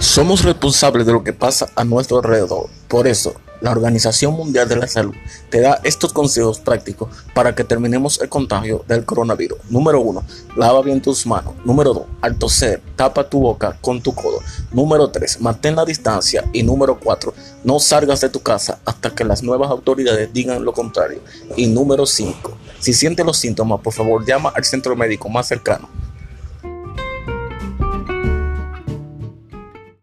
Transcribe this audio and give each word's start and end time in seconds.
Somos 0.00 0.44
responsables 0.44 1.04
de 1.04 1.12
lo 1.12 1.22
que 1.22 1.34
pasa 1.34 1.68
a 1.76 1.84
nuestro 1.84 2.16
alrededor. 2.16 2.70
Por 2.88 3.06
eso, 3.06 3.34
la 3.60 3.70
Organización 3.70 4.32
Mundial 4.32 4.66
de 4.66 4.76
la 4.76 4.88
Salud 4.88 5.14
te 5.50 5.60
da 5.60 5.78
estos 5.84 6.14
consejos 6.14 6.58
prácticos 6.58 7.10
para 7.34 7.54
que 7.54 7.64
terminemos 7.64 8.18
el 8.22 8.30
contagio 8.30 8.82
del 8.88 9.04
coronavirus. 9.04 9.58
Número 9.68 10.00
1. 10.00 10.24
Lava 10.56 10.80
bien 10.80 11.02
tus 11.02 11.26
manos. 11.26 11.52
Número 11.66 11.92
2. 11.92 12.04
Al 12.22 12.38
toser, 12.38 12.80
tapa 12.96 13.28
tu 13.28 13.40
boca 13.40 13.76
con 13.82 14.00
tu 14.00 14.14
codo. 14.14 14.38
Número 14.72 15.10
3. 15.10 15.42
Mantén 15.42 15.76
la 15.76 15.84
distancia. 15.84 16.48
Y 16.54 16.62
número 16.62 16.98
4. 16.98 17.34
No 17.64 17.78
salgas 17.78 18.22
de 18.22 18.30
tu 18.30 18.40
casa 18.40 18.78
hasta 18.86 19.14
que 19.14 19.24
las 19.24 19.42
nuevas 19.42 19.70
autoridades 19.70 20.32
digan 20.32 20.64
lo 20.64 20.72
contrario. 20.72 21.20
Y 21.58 21.66
número 21.66 22.06
5. 22.06 22.56
Si 22.78 22.94
sientes 22.94 23.26
los 23.26 23.36
síntomas, 23.36 23.80
por 23.80 23.92
favor 23.92 24.24
llama 24.24 24.50
al 24.56 24.64
centro 24.64 24.96
médico 24.96 25.28
más 25.28 25.46
cercano 25.46 25.99